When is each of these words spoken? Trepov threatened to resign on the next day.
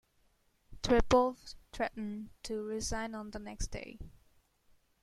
Trepov 0.81 1.53
threatened 1.71 2.31
to 2.41 2.63
resign 2.63 3.13
on 3.13 3.29
the 3.29 3.37
next 3.37 3.67
day. 3.67 3.99